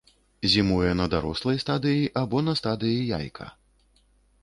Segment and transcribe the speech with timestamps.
[0.53, 3.45] Зімуе на дарослай стадыі або на стадыі яйка.